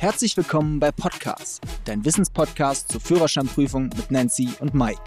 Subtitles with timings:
[0.00, 4.98] Herzlich willkommen bei Podcast, dein Wissenspodcast zur Führerscheinprüfung mit Nancy und Mike.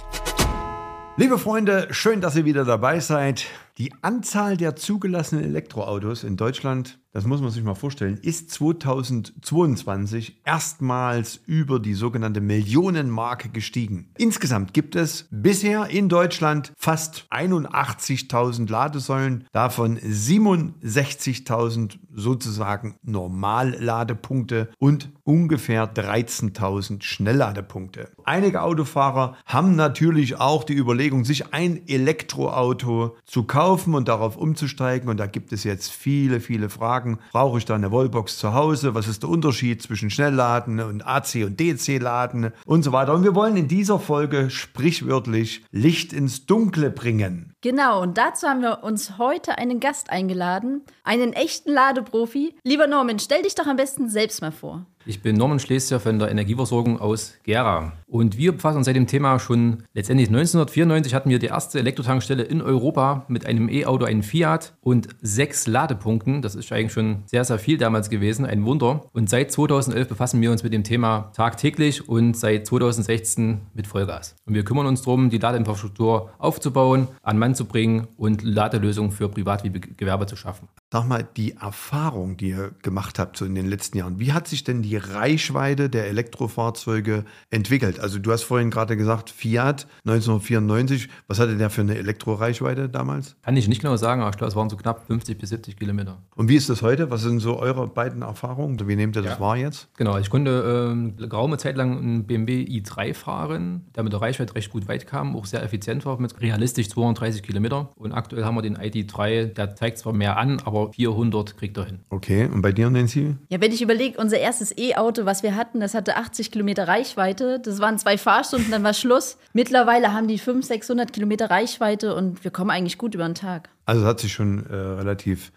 [1.17, 3.45] Liebe Freunde, schön, dass ihr wieder dabei seid.
[3.79, 10.41] Die Anzahl der zugelassenen Elektroautos in Deutschland, das muss man sich mal vorstellen, ist 2022
[10.43, 14.09] erstmals über die sogenannte Millionenmarke gestiegen.
[14.17, 25.93] Insgesamt gibt es bisher in Deutschland fast 81.000 Ladesäulen, davon 67.000 sozusagen Normalladepunkte und ungefähr
[25.93, 28.09] 13.000 Schnellladepunkte.
[28.23, 35.09] Einige Autofahrer haben natürlich auch die Überlegung, sich ein Elektroauto zu kaufen und darauf umzusteigen.
[35.09, 37.02] Und da gibt es jetzt viele, viele Fragen.
[37.31, 38.95] Brauche ich da eine Wallbox zu Hause?
[38.95, 43.13] Was ist der Unterschied zwischen Schnellladen und AC- und DC-Laden und so weiter?
[43.13, 47.53] Und wir wollen in dieser Folge sprichwörtlich Licht ins Dunkle bringen.
[47.61, 52.55] Genau, und dazu haben wir uns heute einen Gast eingeladen, einen echten Ladeprofi.
[52.63, 54.85] Lieber Norman, stell dich doch am besten selbst mal vor.
[55.05, 57.91] Ich bin Norman Schlesier von der Energieversorgung aus Gera.
[58.07, 62.43] Und wir befassen uns seit dem Thema schon letztendlich 1994 hatten wir die erste Elektrotankstelle
[62.43, 66.41] in Europa mit einem E-Auto, einem Fiat und sechs Ladepunkten.
[66.41, 69.09] Das ist eigentlich schon sehr, sehr viel damals gewesen, ein Wunder.
[69.11, 74.35] Und seit 2011 befassen wir uns mit dem Thema tagtäglich und seit 2016 mit Vollgas.
[74.45, 79.27] Und wir kümmern uns darum, die Ladeinfrastruktur aufzubauen, an Mann zu bringen und Ladelösungen für
[79.27, 80.69] Privat- wie Gewerbe zu schaffen.
[80.93, 84.47] Sag mal, die Erfahrung, die ihr gemacht habt so in den letzten Jahren, wie hat
[84.47, 87.99] sich denn die Reichweite der Elektrofahrzeuge entwickelt?
[87.99, 93.35] Also du hast vorhin gerade gesagt, Fiat 1994, was hatte der für eine Elektroreichweite damals?
[93.41, 95.77] Kann ich nicht genau sagen, aber ich glaube, es waren so knapp 50 bis 70
[95.77, 96.17] Kilometer.
[96.35, 97.09] Und wie ist das heute?
[97.09, 98.77] Was sind so eure beiden Erfahrungen?
[98.87, 99.39] Wie nehmt ihr das ja.
[99.39, 99.87] wahr jetzt?
[99.97, 104.55] Genau, ich konnte äh, geraume Zeit lang einen BMW i3 fahren, der mit der Reichweite
[104.55, 107.89] recht gut weit kam, auch sehr effizient war mit realistisch 230 Kilometer.
[107.95, 111.85] Und aktuell haben wir den ID3, der zeigt zwar mehr an, aber 400 kriegt er
[111.85, 111.99] hin.
[112.09, 113.35] Okay, und bei dir, Nancy?
[113.49, 117.59] Ja, wenn ich überlege, unser erstes E-Auto, was wir hatten, das hatte 80 Kilometer Reichweite.
[117.59, 119.37] Das waren zwei Fahrstunden, dann war Schluss.
[119.53, 123.69] Mittlerweile haben die 500, 600 Kilometer Reichweite und wir kommen eigentlich gut über den Tag.
[123.85, 125.51] Also es hat sich schon äh, relativ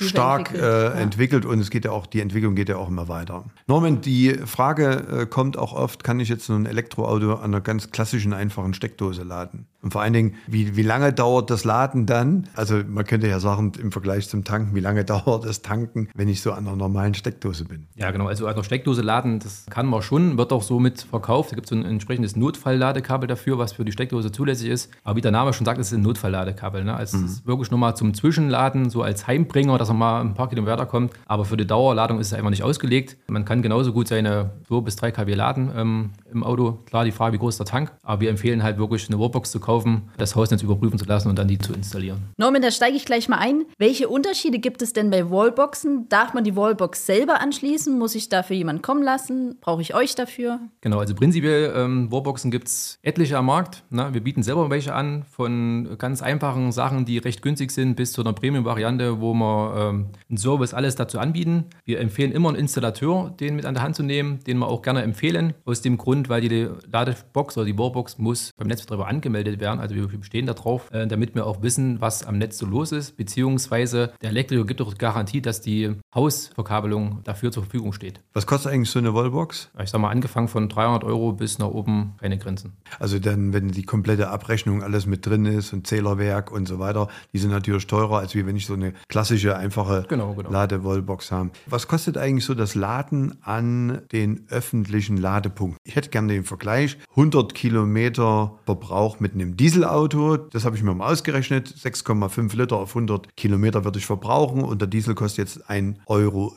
[0.00, 0.62] stark entwickelt.
[0.62, 0.90] Äh, ja.
[0.92, 1.44] entwickelt.
[1.44, 3.44] und es geht ja auch, die Entwicklung geht ja auch immer weiter.
[3.66, 7.60] Norman, die Frage äh, kommt auch oft, kann ich jetzt so ein Elektroauto an einer
[7.60, 9.66] ganz klassischen, einfachen Steckdose laden?
[9.84, 12.48] Und vor allen Dingen, wie, wie lange dauert das Laden dann?
[12.54, 16.28] Also man könnte ja sagen, im Vergleich zum Tanken, wie lange dauert das Tanken, wenn
[16.28, 17.86] ich so an einer normalen Steckdose bin?
[17.94, 18.26] Ja, genau.
[18.26, 21.52] Also an einer Steckdose laden, das kann man schon, wird auch so mit verkauft.
[21.52, 24.90] Da gibt es so ein entsprechendes Notfallladekabel dafür, was für die Steckdose zulässig ist.
[25.02, 26.82] Aber wie der Name schon sagt, es ist ein Notfallladekabel.
[26.82, 26.94] Ne?
[26.94, 27.24] Also mhm.
[27.24, 30.48] es ist wirklich wirklich nochmal zum Zwischenladen, so als Heimbringer, dass er mal ein paar
[30.48, 31.12] Kilometer kommt.
[31.26, 33.16] Aber für die Dauerladung ist es einfach nicht ausgelegt.
[33.26, 36.78] Man kann genauso gut seine 2 bis 3 kW laden ähm, im Auto.
[36.86, 37.92] Klar, die Frage, wie groß ist der Tank.
[38.02, 41.38] Aber wir empfehlen halt wirklich eine Wallbox zu kaufen, das Hausnetz überprüfen zu lassen und
[41.38, 42.18] dann die zu installieren.
[42.36, 43.64] Norman, da steige ich gleich mal ein.
[43.78, 46.08] Welche Unterschiede gibt es denn bei Wallboxen?
[46.08, 47.98] Darf man die Wallbox selber anschließen?
[47.98, 49.56] Muss ich dafür jemanden kommen lassen?
[49.60, 50.60] Brauche ich euch dafür?
[50.82, 53.84] Genau, also prinzipiell ähm, Wallboxen gibt es etliche am Markt.
[53.90, 58.12] Na, wir bieten selber welche an, von ganz einfachen Sachen, die recht günstig sind, bis
[58.12, 61.66] zu einer Premium-Variante, wo wir ähm, einen Service alles dazu anbieten.
[61.84, 64.82] Wir empfehlen immer einen Installateur, den mit an der Hand zu nehmen, den wir auch
[64.82, 65.54] gerne empfehlen.
[65.64, 69.80] Aus dem Grund, weil die Ladebox oder die Wallbox muss beim Netzbetreiber angemeldet werden.
[69.80, 73.16] Also wir bestehen darauf, äh, damit wir auch wissen, was am Netz so los ist.
[73.16, 78.20] Beziehungsweise der Elektriker gibt auch Garantie, dass die Hausverkabelung dafür zur Verfügung steht.
[78.32, 79.70] Was kostet eigentlich so eine Wallbox?
[79.82, 82.72] Ich sage mal, angefangen von 300 Euro bis nach oben keine Grenzen.
[82.98, 87.08] Also dann, wenn die komplette Abrechnung alles mit drin ist und Zählerwerk und so weiter,
[87.32, 90.50] die sind natürlich teurer, als wie wenn ich so eine klassische, einfache genau, genau.
[90.50, 91.50] Ladewallbox habe.
[91.66, 95.78] Was kostet eigentlich so das Laden an den öffentlichen Ladepunkten?
[95.84, 96.98] Ich hätte gerne den Vergleich.
[97.10, 101.68] 100 Kilometer Verbrauch mit einem Dieselauto, das habe ich mir mal ausgerechnet.
[101.68, 106.52] 6,5 Liter auf 100 Kilometer würde ich verbrauchen und der Diesel kostet jetzt 1,60 Euro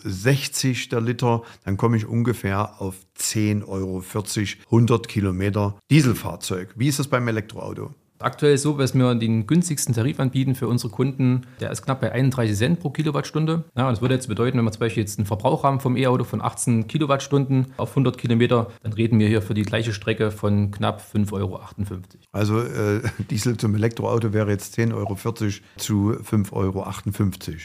[0.92, 1.42] der Liter.
[1.66, 4.04] Dann komme ich ungefähr auf 10,40 Euro
[4.66, 6.74] 100 Kilometer Dieselfahrzeug.
[6.76, 7.94] Wie ist das beim Elektroauto?
[8.20, 11.42] Aktuell so, dass wir den günstigsten Tarif anbieten für unsere Kunden.
[11.60, 13.64] Der ist knapp bei 31 Cent pro Kilowattstunde.
[13.76, 16.24] Ja, das würde jetzt bedeuten, wenn wir zum Beispiel jetzt einen Verbrauch haben vom E-Auto
[16.24, 20.72] von 18 Kilowattstunden auf 100 Kilometer, dann reden wir hier für die gleiche Strecke von
[20.72, 21.62] knapp 5,58 Euro.
[22.32, 25.16] Also äh, Diesel zum Elektroauto wäre jetzt 10,40 Euro
[25.78, 26.86] zu 5,58 Euro.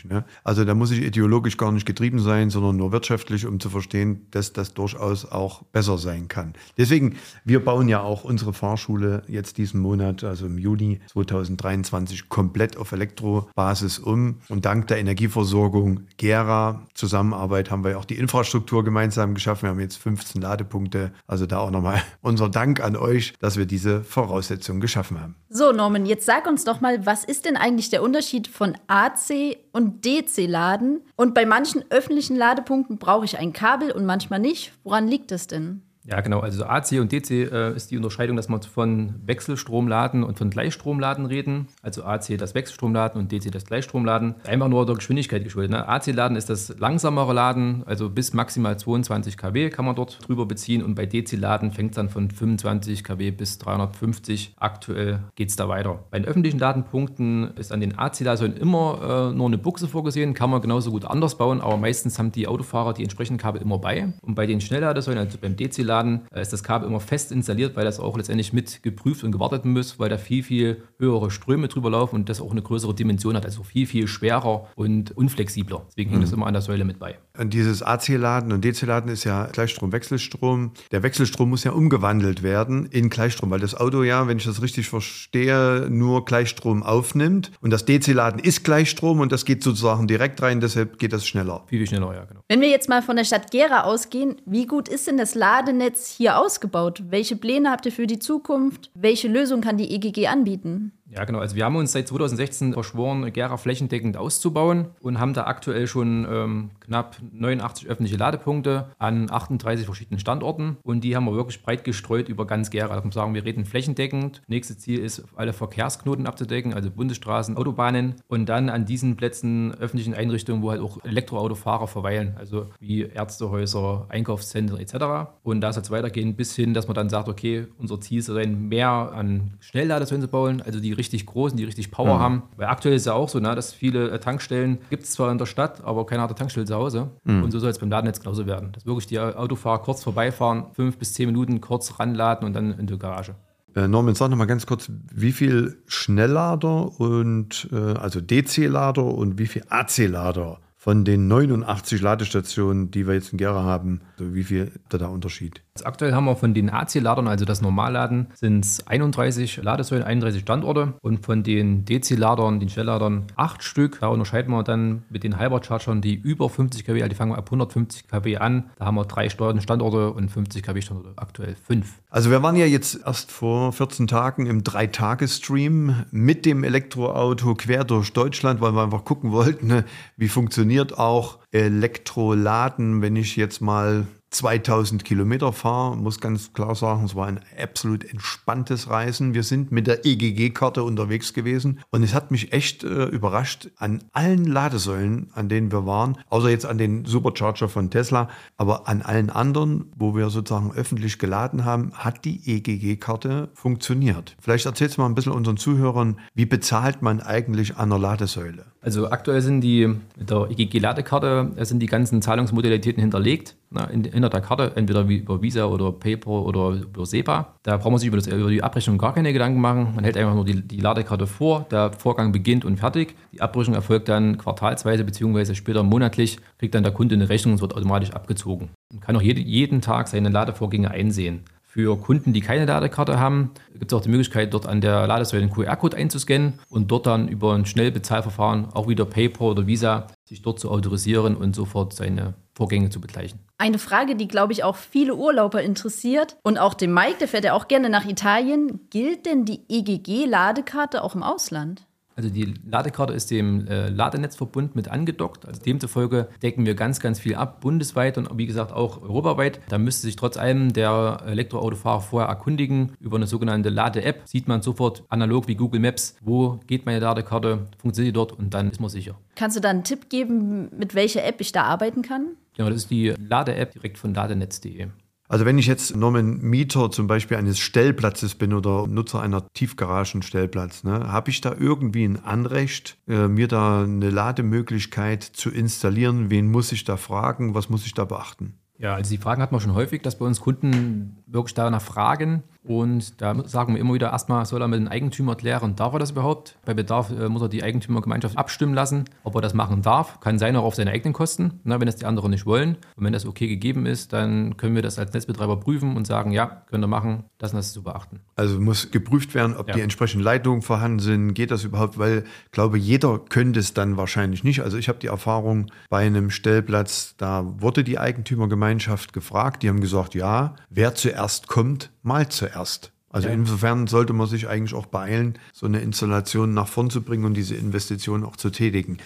[0.09, 0.25] Ne?
[0.45, 4.27] Also da muss ich ideologisch gar nicht getrieben sein, sondern nur wirtschaftlich, um zu verstehen,
[4.31, 6.55] dass das durchaus auch besser sein kann.
[6.77, 12.29] Deswegen, wir bauen ja auch unsere Fahrschule jetzt diesen Monat, also also im Juni 2023,
[12.29, 14.41] komplett auf Elektrobasis um.
[14.49, 19.63] Und dank der Energieversorgung Gera Zusammenarbeit haben wir auch die Infrastruktur gemeinsam geschaffen.
[19.63, 21.13] Wir haben jetzt 15 Ladepunkte.
[21.27, 25.37] Also da auch nochmal unser Dank an euch, dass wir diese Voraussetzungen geschaffen haben.
[25.49, 29.57] So, Norman, jetzt sag uns doch mal, was ist denn eigentlich der Unterschied von AC
[29.73, 31.03] und DC-Laden?
[31.15, 34.73] Und bei manchen öffentlichen Ladepunkten brauche ich ein Kabel und manchmal nicht.
[34.83, 35.83] Woran liegt das denn?
[36.05, 36.41] Ja, genau.
[36.41, 41.27] Also AC und DC äh, ist die Unterscheidung, dass wir von Wechselstromladen und von Gleichstromladen
[41.27, 41.69] reden.
[41.81, 44.35] Also AC das Wechselstromladen und DC das Gleichstromladen.
[44.45, 45.71] Einfach nur der Geschwindigkeit geschuldet.
[45.71, 45.89] Ne?
[45.89, 50.83] AC-Laden ist das langsamere Laden, also bis maximal 22 kW kann man dort drüber beziehen.
[50.83, 54.55] Und bei DC-Laden fängt es dann von 25 kW bis 350.
[54.59, 56.01] Aktuell geht es da weiter.
[56.11, 60.35] Bei den öffentlichen Ladenpunkten ist an den AC-Laden immer äh, nur eine Buchse vorgesehen.
[60.35, 63.79] Kann man genauso gut anders bauen, aber meistens haben die Autofahrer die entsprechenden Kabel immer
[63.79, 64.13] bei.
[64.23, 67.77] Und bei den Schnellladesäulen, also beim DC-Laden, Laden äh, ist das Kabel immer fest installiert,
[67.77, 71.69] weil das auch letztendlich mit geprüft und gewartet muss, weil da viel, viel höhere Ströme
[71.69, 75.83] drüber laufen und das auch eine größere Dimension hat, also viel, viel schwerer und unflexibler.
[75.89, 76.25] Deswegen hängt mhm.
[76.25, 77.19] das immer an der Säule mit bei.
[77.39, 80.73] Und dieses AC-Laden und DC-Laden ist ja Gleichstrom, Wechselstrom.
[80.91, 84.63] Der Wechselstrom muss ja umgewandelt werden in Gleichstrom, weil das Auto ja, wenn ich das
[84.63, 87.53] richtig verstehe, nur Gleichstrom aufnimmt.
[87.61, 91.65] Und das DC-Laden ist Gleichstrom und das geht sozusagen direkt rein, deshalb geht das schneller.
[91.67, 92.41] Viel, viel schneller, ja, genau.
[92.49, 95.83] Wenn wir jetzt mal von der Stadt Gera ausgehen, wie gut ist denn das Ladenetz
[95.83, 97.03] Netz hier ausgebaut?
[97.09, 98.91] Welche Pläne habt ihr für die Zukunft?
[98.95, 100.93] Welche Lösung kann die EGG anbieten?
[101.13, 101.41] Ja, genau.
[101.41, 106.27] Also wir haben uns seit 2016 verschworen, Gera flächendeckend auszubauen und haben da aktuell schon
[106.31, 110.79] ähm, knapp 89 öffentliche Ladepunkte an 38 verschiedenen Standorten.
[110.83, 112.95] Und die haben wir wirklich breit gestreut über ganz Gera.
[112.95, 114.41] Da kann sagen, wir reden flächendeckend.
[114.47, 118.15] Nächstes Ziel ist, alle Verkehrsknoten abzudecken, also Bundesstraßen, Autobahnen.
[118.29, 124.07] Und dann an diesen Plätzen öffentlichen Einrichtungen, wo halt auch Elektroautofahrer verweilen, also wie Ärztehäuser,
[124.09, 125.31] Einkaufszentren etc.
[125.43, 128.37] Und da soll es weitergehen bis hin, dass man dann sagt, okay, unser Ziel soll
[128.37, 132.21] sein, mehr an Schnellladesäulen zu bauen, also die richtig großen, die richtig Power mhm.
[132.21, 132.43] haben.
[132.57, 135.39] Weil aktuell ist ja auch so, ne, dass viele äh, Tankstellen gibt es zwar in
[135.39, 137.11] der Stadt, aber keiner hat eine Tankstelle zu Hause.
[137.25, 137.43] Mhm.
[137.45, 138.73] Und so soll es beim Ladennetz genauso werden.
[138.73, 142.87] Dass wirklich die Autofahrer kurz vorbeifahren, fünf bis zehn Minuten kurz ranladen und dann in
[142.87, 143.35] die Garage.
[143.75, 149.39] Äh, Norman, sag noch mal ganz kurz, wie viel Schnelllader und äh, also DC-Lader und
[149.39, 154.43] wie viel AC-Lader von den 89 Ladestationen, die wir jetzt in Gera haben, also wie
[154.43, 155.63] viel da der Unterschied?
[155.85, 160.95] Aktuell haben wir von den AC-Ladern, also das Normalladen, sind es 31 Ladesäulen, 31 Standorte
[161.01, 163.99] und von den DC-Ladern, den Schnellladern, 8 Stück.
[164.01, 167.47] Da unterscheiden wir dann mit den Hyperchargern, die über 50 kW, also die fangen ab
[167.47, 168.71] 150 kW an.
[168.79, 172.01] Da haben wir drei Standorte und 50 kW Standorte, aktuell fünf.
[172.11, 177.85] Also wir waren ja jetzt erst vor 14 Tagen im Drei-Tage-Stream mit dem Elektroauto quer
[177.85, 179.85] durch Deutschland, weil wir einfach gucken wollten, ne,
[180.19, 187.05] wie funktioniert auch Elektroladen, wenn ich jetzt mal 2000 Kilometer fahre, muss ganz klar sagen,
[187.05, 189.35] es war ein absolut entspanntes Reisen.
[189.35, 194.03] Wir sind mit der EGG-Karte unterwegs gewesen und es hat mich echt äh, überrascht an
[194.13, 199.03] allen Ladesäulen, an denen wir waren, außer jetzt an den Supercharger von Tesla, aber an
[199.03, 204.37] allen anderen, wo wir sozusagen öffentlich geladen haben, hat die EGG-Karte funktioniert.
[204.41, 208.65] Vielleicht erzählst du mal ein bisschen unseren Zuhörern, wie bezahlt man eigentlich an einer Ladesäule?
[208.81, 214.29] Also aktuell sind die mit der EGG-Ladekarte sind die ganzen Zahlungsmodalitäten hinterlegt na, in, hinter
[214.29, 217.55] der Karte, entweder über Visa oder PayPal oder über SEPA.
[217.63, 219.93] Da braucht man sich über, das, über die Abrechnung gar keine Gedanken machen.
[219.95, 223.15] Man hält einfach nur die, die Ladekarte vor, der Vorgang beginnt und fertig.
[223.33, 225.55] Die Abrechnung erfolgt dann quartalsweise bzw.
[225.55, 228.71] später monatlich, kriegt dann der Kunde eine Rechnung und wird automatisch abgezogen.
[228.93, 231.45] Man kann auch jede, jeden Tag seine Ladevorgänge einsehen.
[231.73, 235.45] Für Kunden, die keine Ladekarte haben, gibt es auch die Möglichkeit, dort an der Ladesäule
[235.45, 240.43] einen QR-Code einzuscannen und dort dann über ein Schnellbezahlverfahren, auch wieder PayPal oder Visa, sich
[240.43, 243.41] dort zu autorisieren und sofort seine Vorgänge zu begleichen.
[243.57, 247.45] Eine Frage, die, glaube ich, auch viele Urlauber interessiert und auch dem Mike, der fährt
[247.45, 248.89] ja auch gerne nach Italien.
[248.91, 251.87] Gilt denn die EGG-Ladekarte auch im Ausland?
[252.17, 255.47] Also die Ladekarte ist dem äh, Ladenetzverbund mit angedockt.
[255.47, 259.61] Also demzufolge decken wir ganz, ganz viel ab, bundesweit und wie gesagt auch europaweit.
[259.69, 262.93] Da müsste sich trotz allem der Elektroautofahrer vorher erkundigen.
[263.01, 267.67] Über eine sogenannte Lade-App sieht man sofort analog wie Google Maps, wo geht meine Ladekarte,
[267.79, 269.17] funktioniert die dort und dann ist man sicher.
[269.35, 272.37] Kannst du da einen Tipp geben, mit welcher App ich da arbeiten kann?
[272.57, 274.89] Genau, das ist die Lade-App direkt von ladenetz.de.
[275.33, 280.85] Also wenn ich jetzt Norman Mieter zum Beispiel eines Stellplatzes bin oder Nutzer einer Tiefgaragenstellplatz,
[280.85, 286.29] ne, habe ich da irgendwie ein Anrecht, äh, mir da eine Lademöglichkeit zu installieren?
[286.29, 287.55] Wen muss ich da fragen?
[287.55, 288.59] Was muss ich da beachten?
[288.77, 292.43] Ja, also die Fragen hat man schon häufig, dass bei uns Kunden wirklich danach fragen.
[292.65, 295.99] Und da sagen wir immer wieder, erstmal soll er mit dem Eigentümer klären, darf er
[295.99, 296.57] das überhaupt?
[296.65, 300.21] Bei Bedarf äh, muss er die Eigentümergemeinschaft abstimmen lassen, ob er das machen darf.
[300.21, 302.77] Kann sein auch auf seine eigenen Kosten, na, wenn es die anderen nicht wollen.
[302.97, 306.31] Und wenn das okay gegeben ist, dann können wir das als Netzbetreiber prüfen und sagen,
[306.31, 308.21] ja, könnt ihr machen, das und das zu beachten.
[308.37, 309.75] Also muss geprüft werden, ob ja.
[309.75, 311.35] die entsprechenden Leitungen vorhanden sind.
[311.35, 311.99] Geht das überhaupt?
[311.99, 314.61] Weil ich glaube, jeder könnte es dann wahrscheinlich nicht.
[314.61, 319.65] Also ich habe die Erfahrung bei einem Stellplatz, da wurde die Eigentümergemeinschaft gefragt.
[319.65, 322.93] Die haben gesagt, ja, wer zuerst kommt, mal zuerst.
[323.13, 323.35] Also ja.
[323.35, 327.35] insofern sollte man sich eigentlich auch beeilen, so eine Installation nach vorn zu bringen und
[327.35, 328.99] diese Investition auch zu tätigen.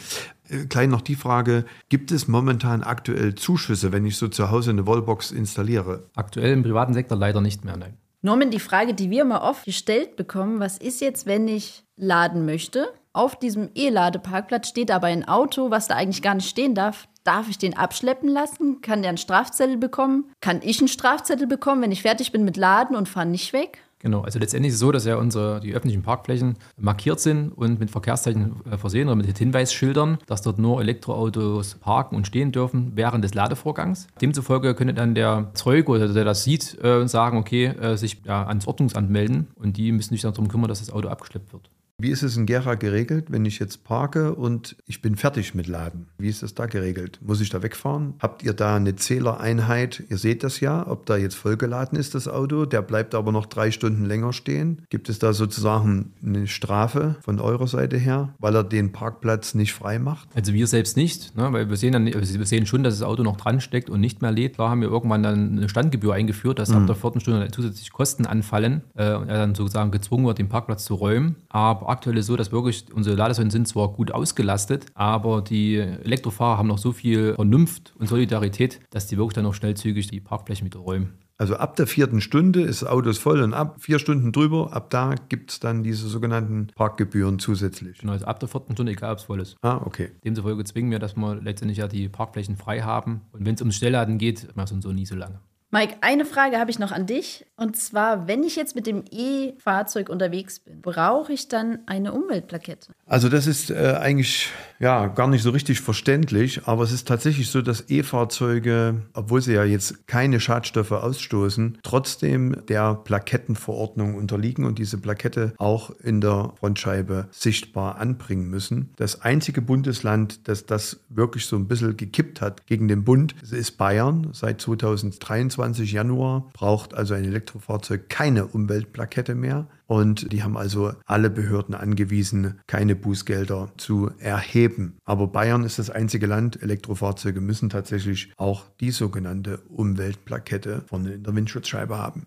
[0.48, 4.70] Äh, klein noch die Frage, gibt es momentan aktuell Zuschüsse, wenn ich so zu Hause
[4.70, 6.04] eine Wallbox installiere?
[6.14, 7.94] Aktuell im privaten Sektor leider nicht mehr, nein.
[8.22, 12.46] Norman, die Frage, die wir immer oft gestellt bekommen, was ist jetzt, wenn ich laden
[12.46, 12.88] möchte?
[13.16, 17.08] Auf diesem E-Ladeparkplatz steht aber ein Auto, was da eigentlich gar nicht stehen darf.
[17.24, 18.82] Darf ich den abschleppen lassen?
[18.82, 20.26] Kann der einen Strafzettel bekommen?
[20.42, 23.78] Kann ich einen Strafzettel bekommen, wenn ich fertig bin mit Laden und fahre nicht weg?
[24.00, 27.80] Genau, also letztendlich ist es so, dass ja unsere, die öffentlichen Parkflächen markiert sind und
[27.80, 32.92] mit Verkehrszeichen äh, versehen oder mit Hinweisschildern, dass dort nur Elektroautos parken und stehen dürfen
[32.96, 34.08] während des Ladevorgangs.
[34.20, 38.46] Demzufolge könnte dann der Zeuge oder der das sieht, äh, sagen, okay, äh, sich ja,
[38.46, 41.70] ans Ordnungsamt melden und die müssen sich dann darum kümmern, dass das Auto abgeschleppt wird.
[41.98, 45.66] Wie ist es in Gera geregelt, wenn ich jetzt parke und ich bin fertig mit
[45.66, 46.08] Laden?
[46.18, 47.20] Wie ist das da geregelt?
[47.22, 48.12] Muss ich da wegfahren?
[48.20, 50.04] Habt ihr da eine Zählereinheit?
[50.10, 52.66] Ihr seht das ja, ob da jetzt vollgeladen ist, das Auto.
[52.66, 54.82] Der bleibt aber noch drei Stunden länger stehen.
[54.90, 59.72] Gibt es da sozusagen eine Strafe von eurer Seite her, weil er den Parkplatz nicht
[59.72, 60.28] frei macht?
[60.34, 61.50] Also wir selbst nicht, ne?
[61.50, 64.00] weil wir sehen, dann, also wir sehen schon, dass das Auto noch dran steckt und
[64.00, 64.58] nicht mehr lädt.
[64.58, 66.76] Da haben wir irgendwann dann eine Standgebühr eingeführt, dass mhm.
[66.76, 70.50] ab der vierten Stunde zusätzlich Kosten anfallen äh, und er dann sozusagen gezwungen wird, den
[70.50, 71.36] Parkplatz zu räumen.
[71.48, 76.58] Aber aktuell ist so, dass wirklich unsere Ladesäulen sind zwar gut ausgelastet, aber die Elektrofahrer
[76.58, 80.66] haben noch so viel Vernunft und Solidarität, dass die wirklich dann noch schnellzügig die Parkflächen
[80.66, 81.14] wieder räumen.
[81.38, 84.88] Also ab der vierten Stunde ist das Auto voll und ab vier Stunden drüber, ab
[84.88, 87.98] da gibt es dann diese sogenannten Parkgebühren zusätzlich.
[87.98, 89.56] Genau, also ab der vierten Stunde, egal ob es voll ist.
[89.60, 90.10] Ah, okay.
[90.24, 93.20] Demzufolge zwingen wir, dass wir letztendlich ja die Parkflächen frei haben.
[93.32, 95.40] Und wenn es ums Schnellladen geht, machen wir es so nie so lange.
[95.76, 97.44] Mike, eine Frage habe ich noch an dich.
[97.58, 102.92] Und zwar, wenn ich jetzt mit dem E-Fahrzeug unterwegs bin, brauche ich dann eine Umweltplakette?
[103.06, 107.50] Also das ist äh, eigentlich ja gar nicht so richtig verständlich, aber es ist tatsächlich
[107.50, 114.78] so, dass E-Fahrzeuge, obwohl sie ja jetzt keine Schadstoffe ausstoßen, trotzdem der Plakettenverordnung unterliegen und
[114.78, 118.90] diese Plakette auch in der Frontscheibe sichtbar anbringen müssen.
[118.96, 123.78] Das einzige Bundesland, das das wirklich so ein bisschen gekippt hat gegen den Bund, ist
[123.78, 124.28] Bayern.
[124.32, 129.66] Seit 2023 Januar braucht also ein Elektrofahrzeug keine Umweltplakette mehr.
[129.86, 134.98] Und die haben also alle Behörden angewiesen, keine Bußgelder zu erheben.
[135.04, 141.34] Aber Bayern ist das einzige Land, Elektrofahrzeuge müssen tatsächlich auch die sogenannte Umweltplakette in der
[141.34, 142.26] Windschutzscheibe haben.